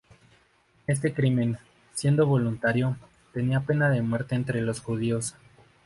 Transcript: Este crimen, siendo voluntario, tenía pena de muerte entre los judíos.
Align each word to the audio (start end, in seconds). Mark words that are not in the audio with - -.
Este 0.87 1.13
crimen, 1.13 1.59
siendo 1.93 2.25
voluntario, 2.25 2.97
tenía 3.33 3.59
pena 3.59 3.87
de 3.91 4.01
muerte 4.01 4.33
entre 4.33 4.59
los 4.61 4.79
judíos. 4.81 5.35